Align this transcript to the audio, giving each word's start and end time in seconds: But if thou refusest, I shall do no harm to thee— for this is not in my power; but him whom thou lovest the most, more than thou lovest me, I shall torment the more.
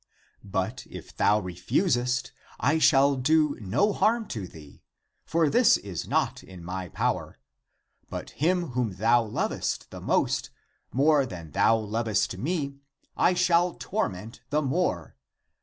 But 0.43 0.87
if 0.89 1.15
thou 1.15 1.39
refusest, 1.39 2.31
I 2.59 2.79
shall 2.79 3.15
do 3.15 3.55
no 3.59 3.93
harm 3.93 4.25
to 4.29 4.47
thee— 4.47 4.81
for 5.27 5.47
this 5.47 5.77
is 5.77 6.07
not 6.07 6.41
in 6.41 6.63
my 6.65 6.89
power; 6.89 7.37
but 8.09 8.31
him 8.31 8.69
whom 8.71 8.93
thou 8.93 9.21
lovest 9.23 9.91
the 9.91 10.01
most, 10.01 10.49
more 10.91 11.27
than 11.27 11.51
thou 11.51 11.77
lovest 11.77 12.35
me, 12.39 12.77
I 13.15 13.35
shall 13.35 13.75
torment 13.75 14.41
the 14.49 14.63
more. 14.63 15.17